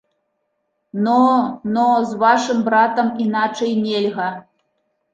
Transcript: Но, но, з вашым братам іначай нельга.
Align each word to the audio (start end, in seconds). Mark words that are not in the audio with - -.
Но, 1.07 1.17
но, 1.77 1.85
з 2.13 2.19
вашым 2.25 2.67
братам 2.73 3.15
іначай 3.29 3.81
нельга. 3.87 4.29